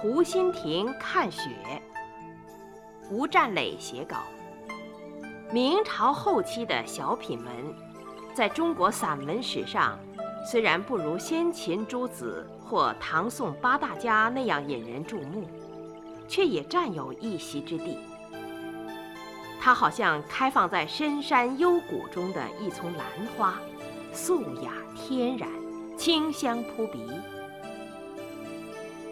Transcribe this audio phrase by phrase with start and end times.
[0.00, 1.50] 湖心亭看雪》，
[3.10, 4.16] 吴占磊写稿。
[5.52, 7.52] 明朝后期的小品文，
[8.32, 9.98] 在中国散文史上，
[10.50, 15.46] 虽然不如先秦诸子或唐宋八大家那样引人注目，
[16.26, 17.98] 却也占有一席之地。
[19.60, 23.06] 它好像开放在深山幽谷中的一丛兰
[23.36, 23.60] 花，
[24.14, 25.46] 素雅天然，
[25.98, 27.06] 清香扑鼻。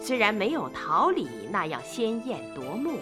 [0.09, 2.95] 虽然没有桃李那样鲜艳夺目。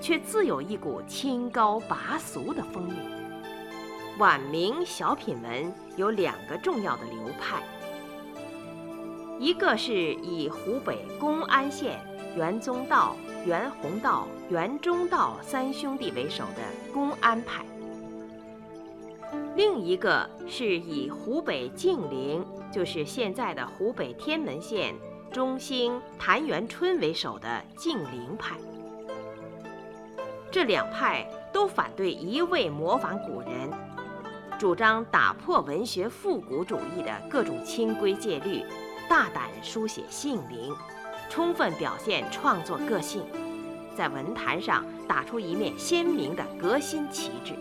[0.00, 2.96] 却自有一股清高拔俗的风韵。
[4.18, 7.62] 晚明小品文有两个重要的流派，
[9.38, 11.98] 一个是以湖北公安县
[12.36, 13.14] 袁宗道、
[13.46, 17.62] 袁宏道、袁中道三兄弟为首的公安派；
[19.54, 24.94] 另一个是以湖北晋陵，就是现在的湖北天门县
[25.36, 28.56] 中兴谭元春为首的晋陵派。
[30.50, 33.70] 这两派都反对一味模仿古人，
[34.58, 38.64] 主张打破文学复古主义的各种清规戒律，
[39.10, 40.74] 大胆书写性灵，
[41.28, 43.22] 充分表现创作个性，
[43.94, 47.52] 在文坛上打出一面鲜明的革新旗帜。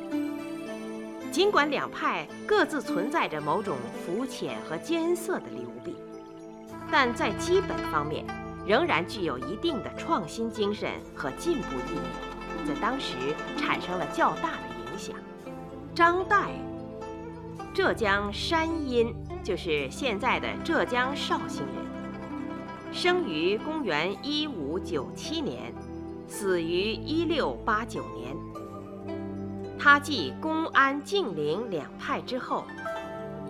[1.29, 5.93] 尽管两派各自存在着某种浮浅和艰涩的流弊，
[6.91, 8.25] 但在基本方面
[8.65, 12.67] 仍然具有一定的创新精神和进步意义。
[12.67, 13.15] 在当时
[13.57, 15.15] 产生了较大的影响。
[15.93, 16.47] 张岱，
[17.73, 19.13] 浙江山阴，
[19.43, 21.75] 就是现在的浙江绍兴人，
[22.91, 25.71] 生于公元一五九七年，
[26.27, 28.35] 死于一六八九年。
[29.77, 32.63] 他继公安、静陵两派之后，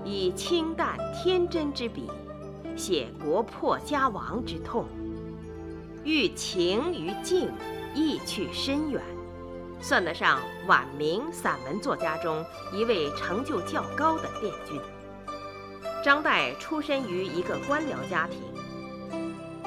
[0.04, 2.10] 以清淡天真之笔，
[2.76, 4.86] 写国破家亡之痛，
[6.04, 7.50] 寓情于静。
[7.98, 9.02] 意趣深远，
[9.80, 14.78] 算得上晚明散文作家中一位成就较高的殿军。
[16.04, 18.42] 张岱出身于一个官僚家庭，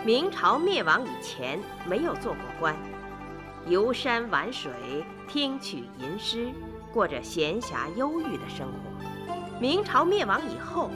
[0.04, 2.76] 明朝灭亡以前没有做过官，
[3.66, 4.70] 游山玩水，
[5.26, 6.50] 听曲吟诗，
[6.92, 9.30] 过着闲暇忧郁的生活。
[9.58, 10.90] 明朝灭亡以后，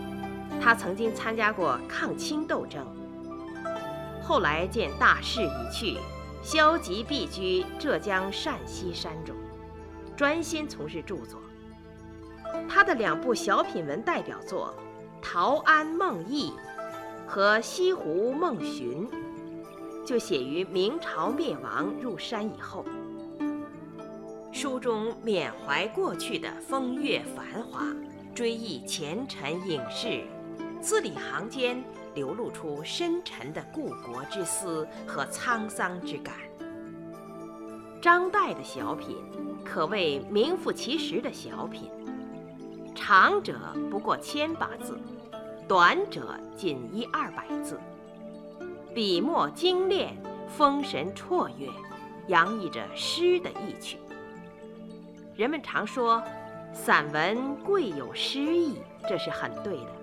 [0.63, 2.87] 他曾经参加过抗清斗争，
[4.23, 5.99] 后来见大势已去。
[6.45, 9.37] 消极避居浙江善溪山中，
[10.17, 11.41] 专心从事著作。
[12.69, 14.75] 他的两部小品文代表作
[15.25, 16.51] 《陶庵梦忆》
[17.29, 19.09] 和《西湖梦寻》，
[20.05, 22.85] 就写于明朝灭亡入山以后。
[24.51, 27.87] 书中缅怀过去的风月繁华，
[28.35, 30.25] 追忆前尘影视，
[30.83, 31.83] 字里行间。
[32.15, 36.35] 流露出深沉的故国之思和沧桑之感。
[38.03, 39.17] 张岱的小品
[39.65, 41.91] 可谓名副其实的小品，
[42.95, 43.59] 长者
[43.91, 45.01] 不过千把字，
[45.67, 47.81] 短者仅一二百字，
[48.95, 50.15] 笔墨精炼，
[50.47, 51.67] 风神绰约，
[52.27, 53.97] 洋溢着诗的意趣。
[55.35, 56.23] 人们常说，
[56.75, 60.02] 散文贵有诗意，这是很对的。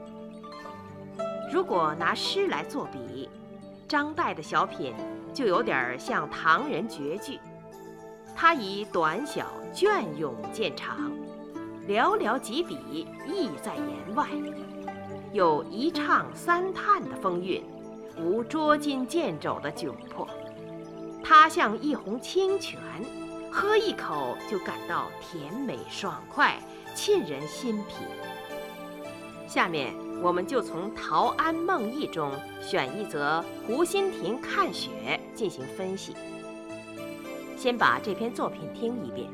[1.52, 3.28] 如果拿诗来作比，
[3.88, 4.94] 张岱的小品
[5.34, 7.40] 就有点像唐人绝句。
[8.36, 11.12] 他以短小隽永见长，
[11.88, 14.28] 寥寥几笔意在言外，
[15.34, 17.64] 有一唱三叹的风韵，
[18.18, 20.28] 无捉襟见肘的窘迫。
[21.24, 22.80] 他像一泓清泉，
[23.52, 26.60] 喝一口就感到甜美爽快，
[26.94, 28.06] 沁人心脾。
[29.48, 30.09] 下面。
[30.22, 32.32] 我们就从《陶庵梦忆》中
[32.62, 34.90] 选一则《湖心亭看雪》
[35.38, 36.16] 进行分析。
[37.58, 39.30] 先把这篇作品听一遍。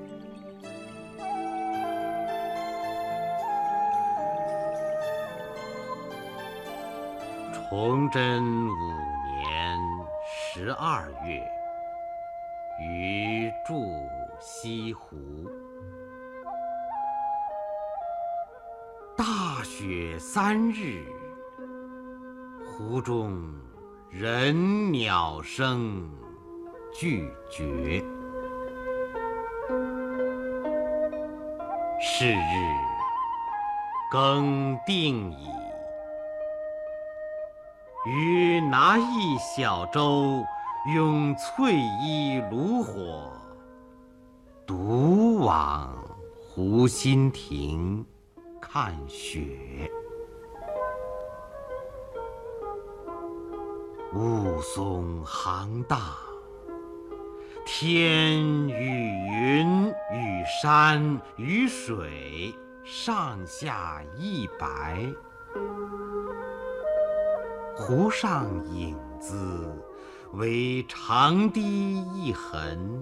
[7.54, 8.76] 崇祯五
[9.26, 9.78] 年
[10.28, 11.44] 十二月，
[12.80, 13.74] 余住
[14.40, 15.18] 西湖。
[19.78, 21.04] 雪三日，
[22.66, 23.38] 湖中
[24.10, 26.10] 人鸟声
[26.94, 28.02] 俱绝。
[32.00, 32.38] 是日
[34.10, 35.50] 更定矣。
[38.06, 40.42] 余拿一小舟，
[40.96, 43.30] 拥翠衣炉火，
[44.66, 45.94] 独往
[46.34, 48.06] 湖心亭。
[48.68, 49.42] 看雪，
[54.14, 56.18] 雾凇杭大，
[57.64, 62.54] 天与云与山与水
[62.84, 65.06] 上下一白。
[67.78, 69.72] 湖上影子
[70.34, 73.02] 为长堤一痕，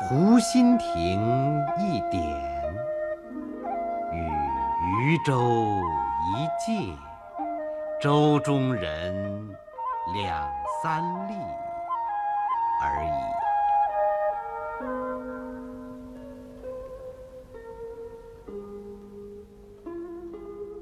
[0.00, 1.20] 湖心亭
[1.78, 2.61] 一点，
[4.84, 5.80] 渔舟
[6.26, 6.96] 一芥，
[8.00, 9.48] 舟中人
[10.14, 10.50] 两
[10.82, 11.34] 三粒
[12.82, 13.08] 而已。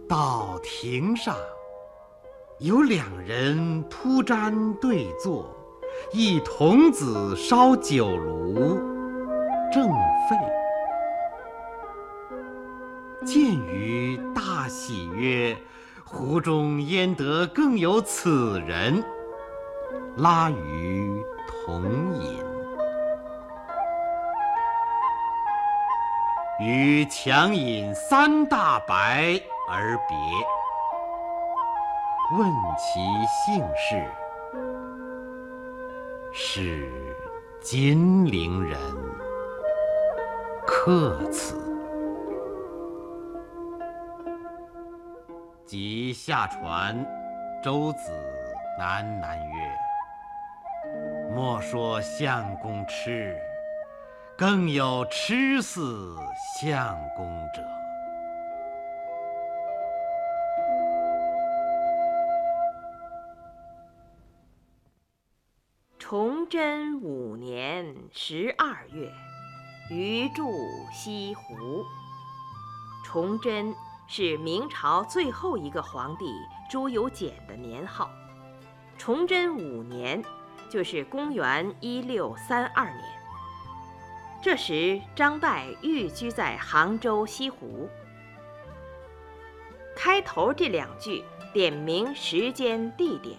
[0.09, 1.37] 到亭上。
[2.59, 5.49] 有两人铺毡对坐，
[6.13, 8.79] 一童子烧酒炉，
[9.73, 9.89] 正
[10.29, 10.60] 沸。
[13.25, 15.57] 见于大喜曰
[16.05, 19.05] ：“湖中焉得更有此人？”
[20.17, 22.43] 拉于同饮，
[26.61, 30.17] 余强饮三大白而别。
[32.39, 33.01] 问其
[33.45, 34.05] 姓氏，
[36.33, 36.91] 是
[37.61, 38.79] 金陵人，
[40.67, 41.70] 客此。
[45.71, 47.07] 即下船，
[47.63, 48.11] 舟子
[48.77, 49.55] 喃喃曰
[51.33, 53.39] ：“莫说相公痴，
[54.37, 56.17] 更有痴似
[56.61, 57.25] 相公
[57.55, 57.63] 者。”
[66.01, 69.09] 崇祯五年十二月，
[69.89, 70.53] 余住
[70.93, 71.85] 西湖。
[73.05, 73.73] 崇祯
[74.13, 76.35] 是明朝最后一个皇帝
[76.69, 78.11] 朱由检的年号。
[78.99, 80.21] 崇祯五年
[80.69, 83.05] 就是公元一六三二年。
[84.43, 87.89] 这时张岱寓居在杭州西湖。
[89.97, 91.23] 开头这两句
[91.53, 93.39] 点明时间地点。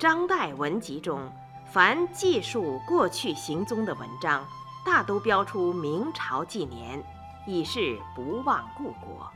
[0.00, 1.30] 张岱文集中。
[1.70, 4.46] 凡记述过去行踪的文章，
[4.84, 7.02] 大都标出明朝纪年，
[7.48, 9.28] 以示不忘故国。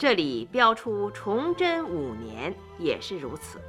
[0.00, 3.60] 这里标出崇祯五年也是如此。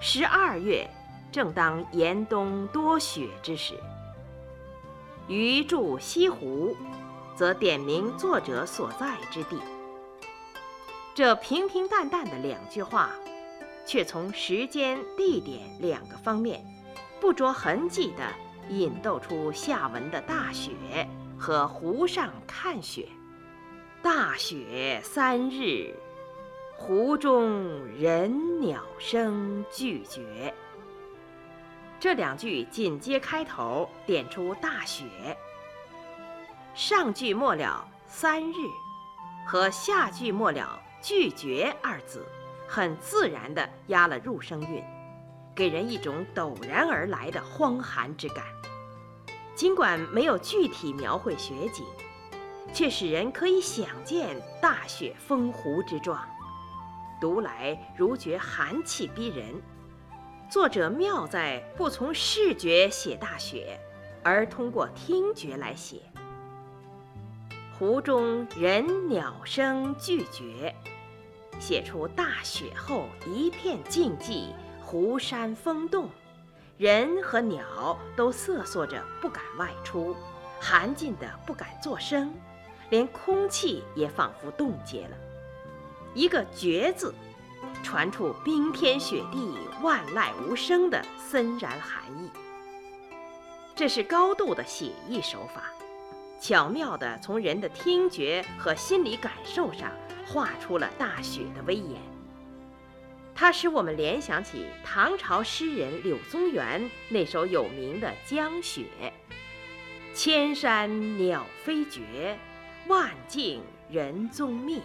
[0.00, 0.84] 十二月
[1.30, 3.74] 正当严冬多雪之时，
[5.28, 6.76] 余住西湖，
[7.36, 9.60] 则点明作者所在之地。
[11.14, 13.10] 这平平淡淡的两句话。
[13.84, 16.64] 却从时间、地点两个方面，
[17.20, 18.22] 不着痕迹地
[18.68, 20.70] 引逗出下文的大雪
[21.36, 23.08] 和湖上看雪。
[24.02, 25.94] 大雪三日，
[26.76, 30.52] 湖中人鸟声俱绝。
[32.00, 35.04] 这两句紧接开头，点出大雪。
[36.74, 38.54] 上句末了“三日”
[39.46, 42.26] 和下句末了“拒绝”二字。
[42.66, 44.82] 很自然地押了入声韵，
[45.54, 48.44] 给人一种陡然而来的荒寒之感。
[49.54, 51.84] 尽管没有具体描绘雪景，
[52.72, 56.18] 却使人可以想见大雪封湖之状，
[57.20, 59.60] 读来如觉寒气逼人。
[60.50, 63.78] 作者妙在不从视觉写大雪，
[64.22, 66.00] 而通过听觉来写。
[67.78, 70.74] 湖中人鸟声俱绝。
[71.60, 74.48] 写出大雪后一片静寂，
[74.82, 76.08] 湖山风动，
[76.76, 80.16] 人和鸟都瑟缩着不敢外出，
[80.60, 82.34] 寒尽的不敢作声，
[82.92, 85.16] 连空气也仿佛冻结了。
[86.12, 87.14] 一个“绝”字，
[87.82, 92.30] 传出冰天雪地、万籁无声的森然寒意。
[93.74, 95.72] 这是高度的写意手法，
[96.38, 99.90] 巧妙地从人的听觉和心理感受上。
[100.24, 102.00] 画出了大雪的威严，
[103.34, 108.86] 它使我们联想起唐朝诗人柳宗元那首有名的《江雪》
[110.14, 112.38] ：“千山鸟飞绝，
[112.88, 114.80] 万径人踪灭。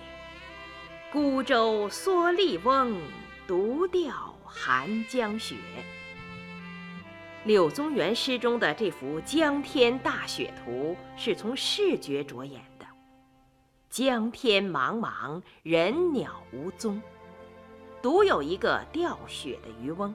[1.11, 2.99] 孤舟蓑笠翁，
[3.47, 5.55] 独钓寒江雪。”
[7.45, 12.85] 柳宗元诗中的这幅江天大雪图，是从视觉着眼的。
[13.89, 17.01] 江天茫茫，人鸟无踪，
[18.01, 20.13] 独有一个钓雪的渔翁。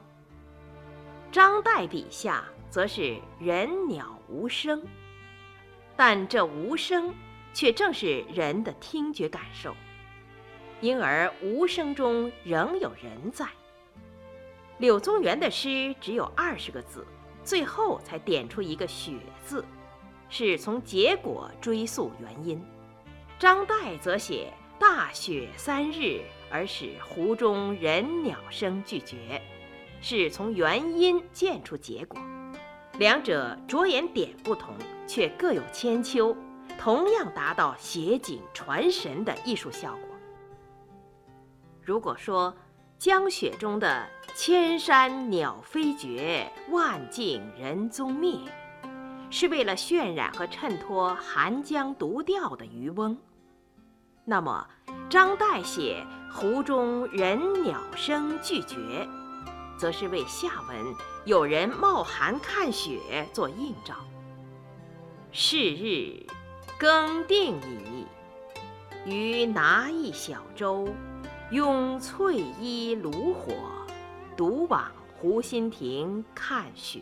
[1.30, 4.82] 张岱笔下则是人鸟无声，
[5.96, 7.14] 但这无声
[7.52, 9.74] 却正是人的听觉感受，
[10.80, 13.46] 因而无声中仍有人在。
[14.78, 17.06] 柳宗元的诗只有二十个字，
[17.44, 19.12] 最后才点出一个“雪”
[19.44, 19.64] 字，
[20.28, 22.60] 是从结果追溯原因。
[23.38, 29.40] 张岱则写“大雪三日，而使湖中人鸟声俱绝”，
[30.00, 32.20] 是从原因见出结果。
[32.98, 34.74] 两者着眼点不同，
[35.06, 36.36] 却各有千秋，
[36.82, 40.08] 同样达到写景传神的艺术效果。
[41.80, 42.52] 如果说
[42.98, 48.36] 江雪中的“千山鸟飞绝，万径人踪灭”
[49.30, 53.16] 是为了渲染和衬托寒江独钓的渔翁，
[54.24, 54.66] 那么
[55.08, 59.08] 张岱写“湖中人鸟声俱绝”，
[59.78, 60.76] 则是为下文
[61.26, 62.98] 有人冒寒看雪
[63.32, 63.94] 做映照。
[65.30, 66.26] 是日
[66.82, 68.04] 更定矣，
[69.06, 70.88] 余拿一小舟。
[71.52, 73.52] 拥翠衣炉火，
[74.36, 77.00] 独往湖心亭看雪。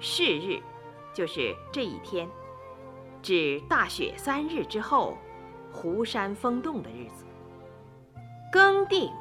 [0.00, 0.60] 是日，
[1.14, 2.28] 就是这一天，
[3.22, 5.16] 指大雪三日之后，
[5.72, 7.24] 湖山封冻的日子。
[8.50, 9.12] 更定，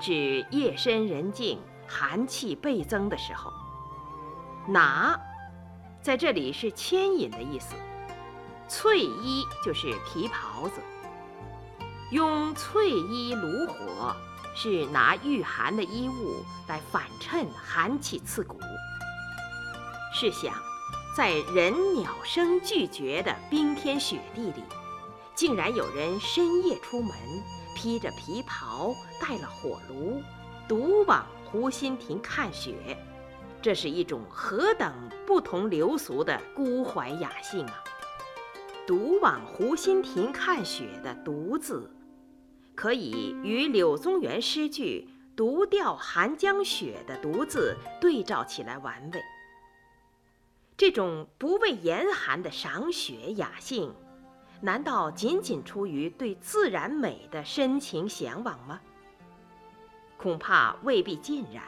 [0.00, 3.52] 指夜深人静、寒气倍增的时候。
[4.66, 5.16] 拿，
[6.02, 7.76] 在这里是牵引的意思。
[8.68, 10.80] 翠衣就是皮袍子。
[12.10, 14.14] 用翠衣炉火，
[14.54, 18.58] 是拿御寒的衣物来反衬寒气刺骨。
[20.14, 20.54] 试想，
[21.16, 24.62] 在人鸟声俱绝的冰天雪地里，
[25.34, 27.12] 竟然有人深夜出门，
[27.74, 30.22] 披着皮袍，带了火炉，
[30.68, 32.96] 独往湖心亭看雪，
[33.60, 34.92] 这是一种何等
[35.26, 37.84] 不同流俗的孤怀雅兴啊！
[38.86, 41.90] 独往湖心亭看雪的“独”字。
[42.74, 49.20] 可以与柳宗元诗句“独钓寒江雪”的“独”字对照起来玩味。
[50.76, 53.94] 这种不畏严寒的赏雪雅兴，
[54.60, 58.80] 难道仅仅出于对自然美的深情向往吗？
[60.18, 61.64] 恐怕未必尽然。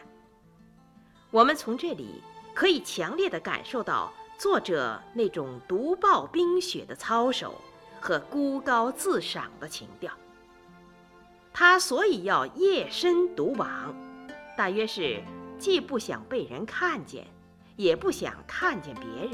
[1.30, 2.22] 我们从这里
[2.54, 7.60] 可以强烈地感受到作者那种独抱冰雪的操守
[8.00, 10.12] 和孤高自赏的情调。
[11.52, 13.92] 他所以要夜深独往，
[14.56, 15.20] 大约是
[15.58, 17.26] 既不想被人看见，
[17.74, 19.32] 也不想看见别人。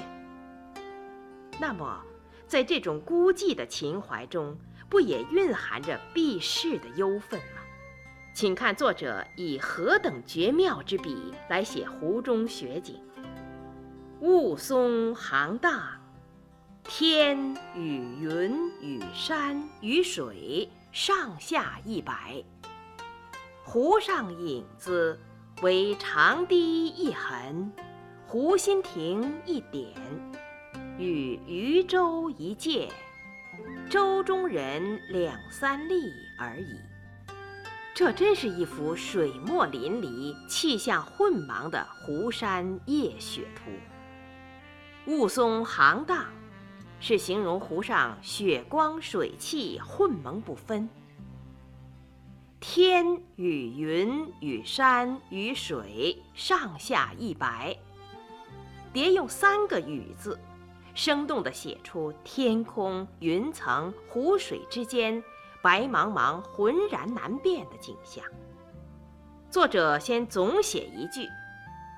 [1.60, 2.00] 那么，
[2.46, 4.56] 在这种孤寂的情怀中，
[4.88, 7.60] 不也蕴含着避世的忧愤吗？
[8.32, 12.98] 请看作者以何等绝妙之笔来写湖中雪景：
[14.20, 15.82] 雾凇行荡，
[16.82, 20.68] 天与云与山与水。
[20.92, 22.44] 上下一白，
[23.64, 25.18] 湖上影子
[25.60, 27.72] 为长堤一痕，
[28.28, 29.92] 湖心亭一点，
[30.96, 32.88] 与渔舟一芥，
[33.90, 36.00] 舟中人两三粒
[36.38, 36.78] 而已。
[37.92, 43.72] 这真是一幅水墨淋漓、气象混茫的湖山夜雪图。
[45.06, 46.24] 雾凇行荡。
[47.00, 50.88] 是形容湖上雪光水汽混蒙不分，
[52.58, 57.76] 天与云与山与水上下一白，
[58.90, 60.38] 叠用三个“与”字，
[60.94, 65.22] 生动地写出天空、云层、湖水之间
[65.60, 68.24] 白茫茫、浑然难辨的景象。
[69.50, 71.28] 作者先总写一句，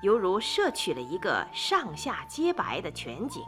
[0.01, 3.43] 犹如摄取了一个上下皆白的全景。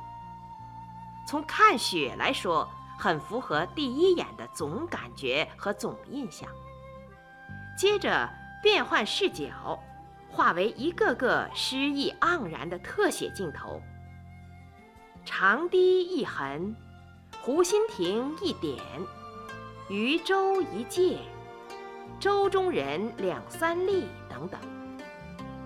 [1.27, 6.49] 从看雪来说，很符合第一眼的总感觉和总印象。
[7.77, 8.29] 接着
[8.61, 9.79] 变换视角，
[10.29, 13.81] 化为一个个诗意盎然的特写镜头。
[15.23, 16.75] 长堤一痕，
[17.41, 18.83] 湖心亭一点，
[19.87, 21.19] 渔舟一芥，
[22.19, 24.59] 舟中人两三粒等等。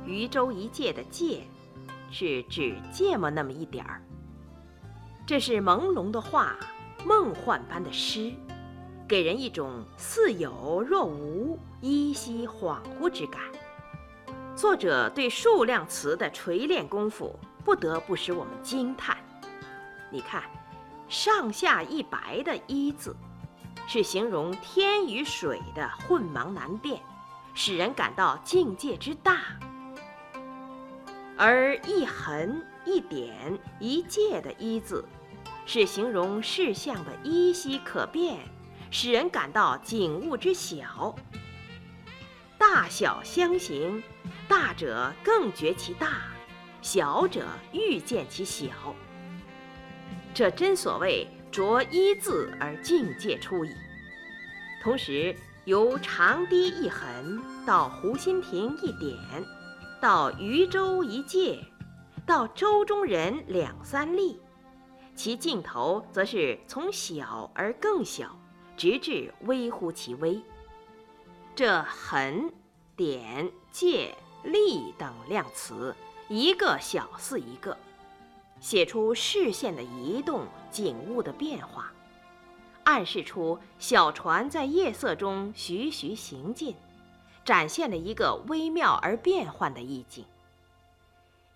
[0.06, 1.44] 渔舟一芥的芥，
[2.12, 4.02] 是指芥末那么一点儿。
[5.26, 6.56] 这是朦胧的画，
[7.06, 8.34] 梦幻般的诗，
[9.08, 13.42] 给人一种似有若无、依稀恍惚之感。
[14.56, 19.18] 作者对数量词的锤炼功夫，不得不使我们惊叹。
[20.12, 20.44] 你看，
[21.08, 23.16] 上下一白的“一”字，
[23.88, 27.02] 是形容天与水的混茫难辨，
[27.56, 29.34] 使人感到境界之大；
[31.46, 32.64] 而一横。
[32.86, 35.06] 一点一界的“一”字，
[35.66, 38.40] 是形容事项的依稀可辨，
[38.92, 41.16] 使人感到景物之小。
[42.58, 44.04] 大小相形，
[44.50, 46.24] 大者更觉其大，
[46.82, 48.68] 小者愈见其小。
[50.34, 53.70] 这真所谓着一字而境界出矣。
[54.84, 55.34] 同时，
[55.64, 59.18] 由长堤一横到湖心亭一点，
[60.04, 61.64] 到渔舟一芥，
[62.26, 64.38] 到舟中人两三粒，
[65.16, 68.38] 其尽头则是从小而更小，
[68.76, 70.42] 直至微乎其微。
[71.56, 72.52] 这痕、
[72.98, 75.96] 点、芥、粒等量词，
[76.28, 77.78] 一个小似一个。
[78.60, 81.94] 写出视线的移动、景物的变化，
[82.84, 86.76] 暗示出小船在夜色中徐徐行进，
[87.46, 90.26] 展现了一个微妙而变幻的意境。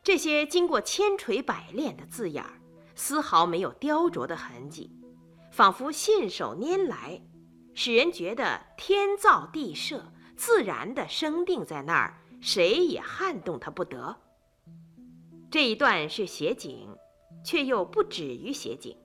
[0.03, 2.62] 这些经过千锤百炼的字眼儿，
[2.96, 4.91] 丝毫没有雕琢的痕迹，
[5.51, 7.22] 仿佛信手拈来，
[7.74, 14.15] 使人觉得天造地设，自然地生定在那儿，谁也撼动它不得。
[15.51, 16.96] 这一段是写景，
[17.44, 18.96] 却又不止于写景。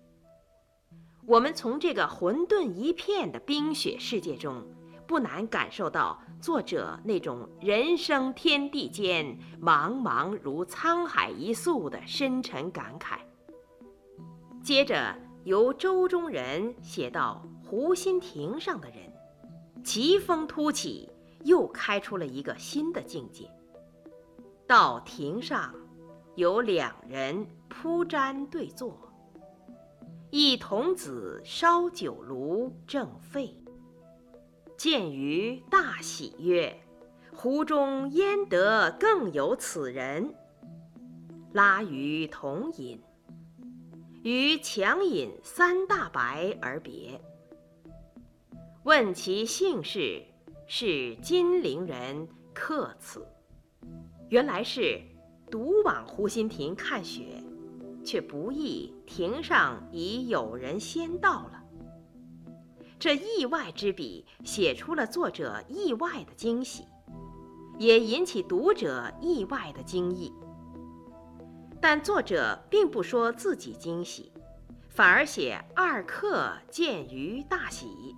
[1.27, 4.67] 我们从这个混沌一片的冰雪世界中，
[5.13, 13.19] 不难感受到作者那种人生天地间茫茫如沧海一粟的深沉感慨。
[14.63, 15.15] 接着
[15.45, 19.13] 由舟中人写到湖心亭上的人，
[19.85, 21.11] 奇峰突起，
[21.45, 23.51] 又开出了一个新的境界。
[24.67, 25.75] 到亭上。
[26.37, 28.97] 有两人铺毡对坐，
[30.31, 33.55] 一童子烧酒炉正沸。
[34.83, 36.77] 见余大喜曰
[37.33, 40.35] ：“湖中焉得更有此人？”
[41.55, 43.01] 拉余同饮，
[44.25, 47.21] 余强饮三大白而别。
[48.83, 50.21] 问其姓氏，
[50.67, 53.25] 是金陵人，客此。
[54.31, 55.01] 原来是。
[55.49, 57.41] 独往湖心亭看雪，
[58.05, 61.62] 却不意亭上已有人先到了。
[63.03, 66.87] 这意外之笔写出了作者意外的惊喜，
[67.77, 70.33] 也引起读者意外的惊异。
[71.81, 74.33] 但作者并不说自己惊喜，
[74.89, 78.15] 反而写二客见鱼大喜，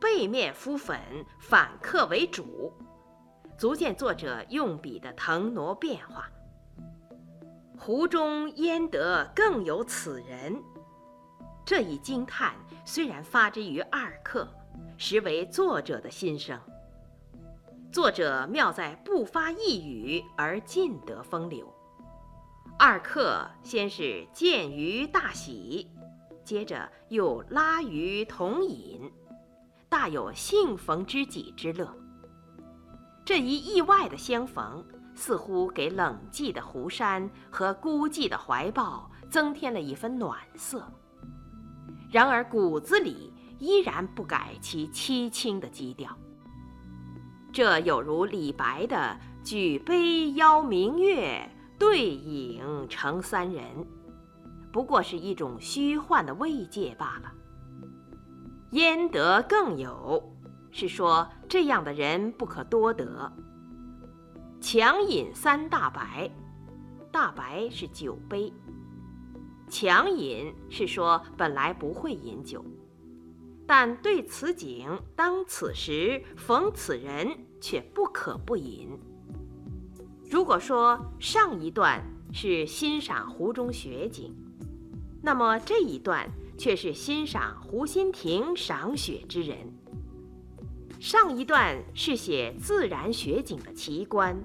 [0.00, 0.98] 背面敷粉，
[1.38, 2.72] 反客为主，
[3.56, 6.28] 足见作者用笔的腾挪变化。
[7.78, 10.60] 湖中焉得更有此人？
[11.68, 12.54] 这一惊叹
[12.86, 14.48] 虽然发之于二客，
[14.96, 16.58] 实为作者的心声。
[17.92, 21.70] 作者妙在不发一语而尽得风流。
[22.78, 25.86] 二客先是见鱼大喜，
[26.42, 29.12] 接着又拉鱼同饮，
[29.90, 31.94] 大有幸逢知己之乐。
[33.26, 34.82] 这一意外的相逢。
[35.14, 40.88] 似乎给冷寂的湖山和孤寂的怀抱增添了一分暖色，
[42.10, 46.16] 然而骨子里依然不改其凄清的基调。
[47.52, 53.64] 这有如李白的“举杯邀明月，对影成三人”，
[54.72, 57.32] 不过是一种虚幻的慰藉罢了。
[58.72, 60.22] 焉得更有？
[60.70, 63.32] 是说这样的人不可多得。
[64.60, 66.30] 强饮三大白，
[67.10, 68.52] 大白是酒杯。
[69.68, 72.64] 强饮是说本来不会饮酒，
[73.66, 77.28] 但对此景当此时逢此人
[77.60, 78.88] 却不可不饮。
[80.30, 82.02] 如果说上一段
[82.32, 84.34] 是欣赏湖中雪景，
[85.22, 89.56] 那么这一段却是欣赏湖心亭赏雪之人。
[91.00, 94.36] 上一段是写自然雪景的奇观，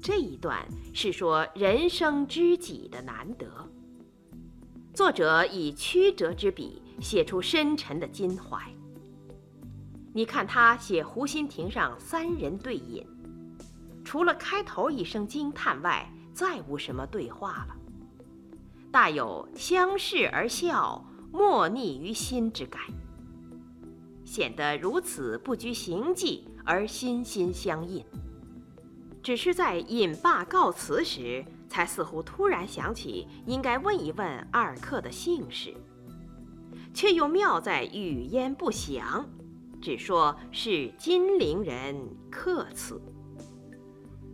[0.00, 3.46] 这一段是说人生知己的难得。
[5.00, 8.58] 作者以曲折之笔写出深沉的襟怀。
[10.12, 13.02] 你看他写湖心亭上三人对饮，
[14.04, 17.76] 除了开头一声惊叹外，再无什么对话了，
[18.92, 22.82] 大有相视而笑，莫逆于心之感。
[24.26, 28.04] 显得如此不拘形迹而心心相印。
[29.22, 35.72] 只是在饮罢告辞时，才似乎突然想起应该问一问二客的姓氏，
[36.92, 39.24] 却又妙在语焉不详，
[39.80, 41.96] 只说是金陵人
[42.28, 43.00] 客此。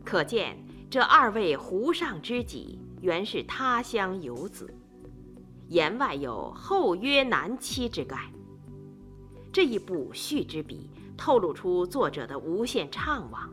[0.02, 0.56] 可见
[0.88, 4.72] 这二位湖上知己原是他乡游子，
[5.68, 8.32] 言外有后约难期之概。
[9.52, 13.46] 这一补叙之笔，透露出作者的无限怅惘。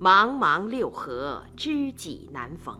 [0.00, 2.78] 茫茫六合，知己难逢。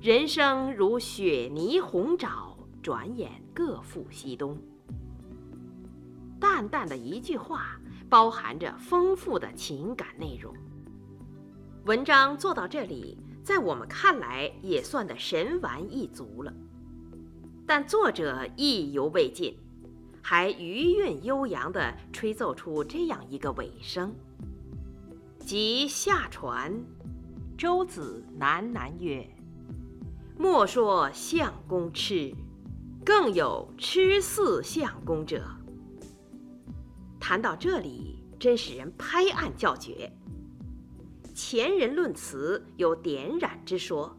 [0.00, 4.56] 人生如雪泥红爪，转眼各赴西东。
[6.38, 10.54] 淡淡的一句话，包含着丰富的情感内容。
[11.86, 16.52] 文章做到这里，在我们看来也算得神完意足了。
[17.66, 19.56] 但作者意犹未尽，
[20.22, 24.14] 还余韵悠扬地吹奏出这样一个尾声：
[25.40, 26.84] 即下船，
[27.58, 29.28] 舟子喃喃曰
[30.38, 32.32] ：“莫说相公痴，
[33.04, 35.44] 更有痴似相公者。”
[37.18, 40.12] 谈到这里，真使人拍案叫绝。
[41.34, 44.16] 前人论词有点染之说，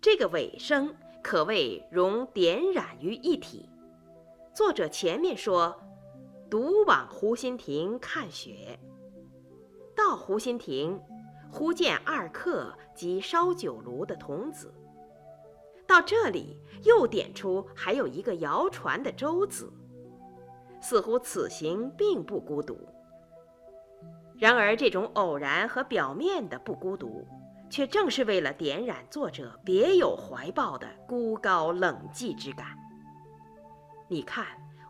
[0.00, 3.68] 这个尾声可谓融点染于一体。
[4.54, 5.76] 作者前面说，
[6.48, 8.78] 独往湖心亭看雪，
[10.12, 11.00] 到湖心亭，
[11.50, 14.70] 忽见二客及烧酒炉的童子。
[15.86, 19.72] 到这里又点出还有一个摇船的舟子。
[20.82, 22.76] 似乎此行并不孤独。
[24.36, 27.26] 然而，这种偶然和表面的不孤独，
[27.70, 32.66] 却正是为了点燃作者别有怀抱的孤高冷寂之感。
[34.08, 34.44] 你看，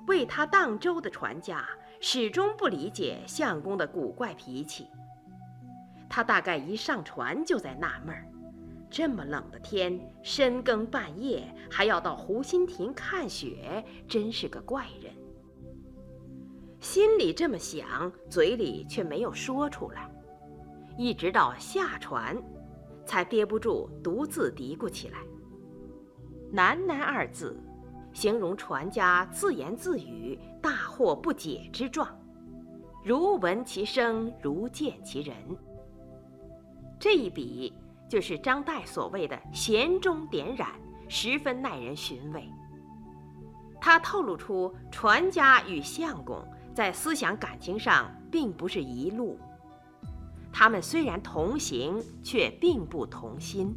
[0.08, 1.64] 为他荡舟的船家
[2.00, 4.88] 始终不理解相公的古怪脾气。
[6.14, 8.29] 他大概一上船就在纳闷儿：
[8.90, 15.11] 这么冷的天，深更半夜还要到湖心亭看雪，真是个怪人。
[16.81, 20.07] 心里这么想，嘴里却没有说出来，
[20.98, 22.37] 一直到下船，
[23.07, 25.18] 才憋不住独自嘀咕起来。
[26.53, 27.59] 喃喃二字，
[28.12, 32.07] 形容船家自言自语、大惑不解之状，
[33.03, 35.35] 如闻其声，如见其人。
[37.03, 37.73] 这一笔
[38.09, 40.69] 就是张岱所谓的弦中点染，
[41.09, 42.49] 十分耐人寻味。
[43.81, 46.41] 他透露出船家与相公。
[46.73, 49.37] 在思想感情上并不是一路，
[50.53, 53.75] 他们虽然同行，却并不同心。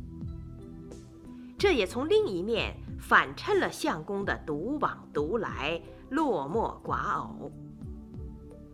[1.57, 7.51] 这也从另一面反衬了相公的独往独来、落寞寡偶。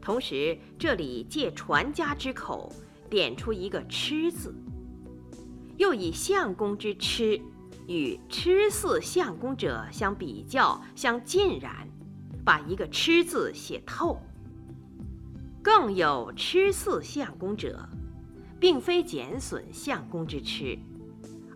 [0.02, 2.70] 同时，这里借传家之口
[3.12, 4.56] 点出一个“痴”字，
[5.76, 7.40] 又以相公之痴
[7.86, 11.88] 与痴似相公者相比较、相浸染。
[12.44, 14.20] 把一个“痴”字写透，
[15.62, 17.88] 更有痴似相公者，
[18.60, 20.80] 并非减损相公之痴，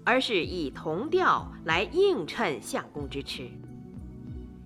[0.03, 3.49] 而是以同调来映衬相公之痴。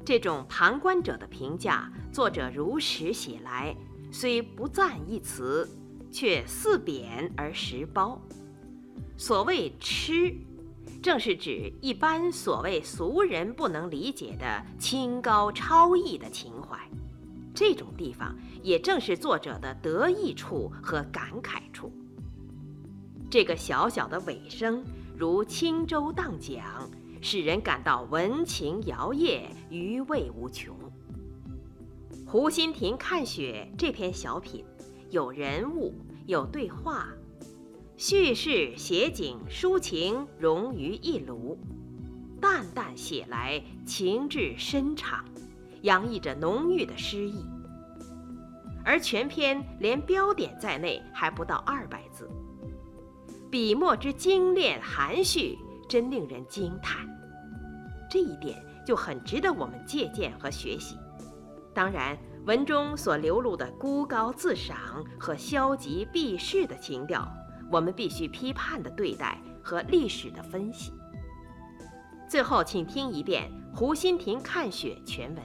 [0.03, 3.73] 这种旁观者的评价，作者如实写来，
[4.11, 5.69] 虽不赞一词，
[6.11, 8.21] 却似贬而实褒。
[9.17, 10.33] 所谓“痴”。
[11.01, 16.77] 正是指一般所谓俗人不能理解的清高超逸的情怀，
[17.53, 21.89] 这种地方也正是作者的得意处和感慨处。
[23.29, 24.83] 这个小小的尾声，
[25.15, 26.61] 如轻舟荡桨，
[27.21, 30.75] 使人感到文情摇曳，余味无穷。
[32.25, 34.65] 湖心亭看雪这篇小品，
[35.11, 35.93] 有人物，
[36.27, 37.07] 有对话。
[37.97, 41.57] 叙事写景抒情融于一炉，
[42.39, 45.25] 淡淡写来情致深长，
[45.81, 47.43] 洋溢着浓郁的诗意。
[48.85, 52.29] 而全篇连标点在内还不到二百字，
[53.49, 55.57] 笔墨之精炼含蓄，
[55.89, 57.05] 真令人惊叹。
[58.09, 60.95] 这一点就很值得我们借鉴和学习。
[61.73, 64.77] 当然，文中所流露的孤高自赏
[65.19, 67.27] 和消极避世的情调。
[67.71, 70.91] 我们必须批判的对待和历史的分析。
[72.27, 75.43] 最后，请听一遍《湖心亭看雪》全文。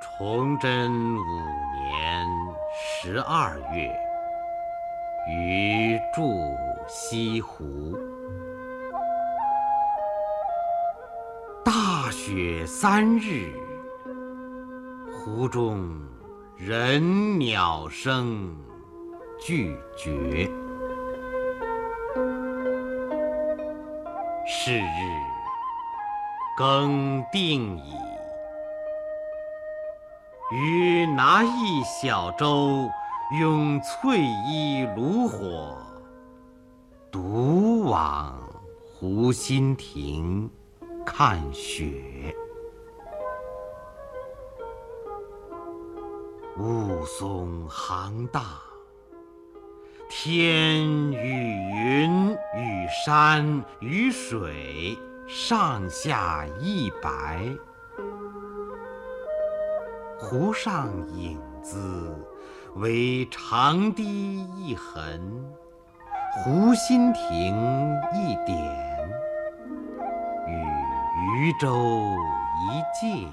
[0.00, 1.40] 崇祯五
[1.74, 2.26] 年
[2.72, 3.92] 十二月，
[5.28, 7.98] 余住西湖，
[12.26, 13.52] 雪三日。
[15.12, 16.00] 湖中
[16.56, 18.56] 人鸟声
[19.38, 20.50] 俱绝，
[24.46, 24.86] 是日
[26.56, 27.92] 更定矣。
[30.50, 32.88] 余拿一小舟，
[33.38, 35.76] 拥翠衣炉火，
[37.10, 38.34] 独往
[38.82, 40.50] 湖心亭
[41.06, 42.34] 看雪，
[46.58, 48.40] 雾凇杭大，
[50.08, 57.48] 天与云与山与水，上下一白。
[60.18, 62.16] 湖上影子，
[62.76, 64.04] 唯长堤
[64.56, 65.54] 一痕，
[66.32, 67.54] 湖心亭
[68.14, 68.93] 一点。
[71.16, 72.16] 渔舟
[72.60, 73.32] 一芥，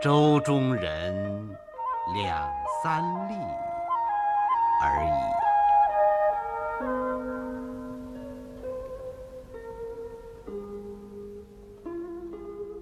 [0.00, 1.48] 舟中人
[2.14, 2.50] 两
[2.82, 3.34] 三粒
[4.82, 5.10] 而已。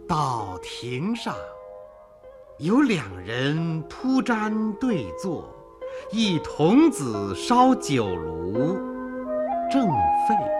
[0.07, 1.35] 到亭上。
[2.59, 5.49] 有两人铺毡对坐，
[6.11, 8.77] 一童子烧酒炉，
[9.71, 10.58] 正沸。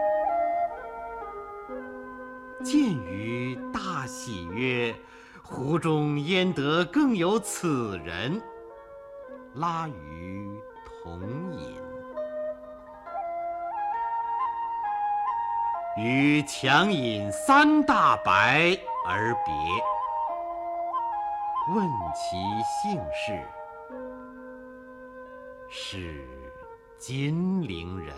[5.51, 8.41] 湖中焉得更有此人？”
[9.57, 10.61] 拉余
[11.03, 11.75] 同饮。
[15.97, 19.55] 余强饮三大白而别。
[21.75, 22.37] 问其
[22.83, 23.43] 姓氏，
[25.69, 26.29] 是
[26.99, 28.15] 金陵人，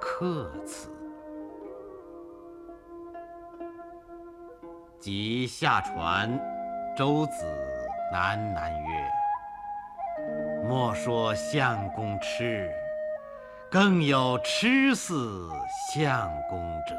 [0.00, 0.90] 客此。
[4.98, 6.38] 即下船，
[6.96, 7.44] 舟子
[8.12, 9.10] 喃喃曰
[10.66, 12.70] ：“莫说相公痴，
[13.70, 15.48] 更有痴似
[15.94, 16.96] 相公者。”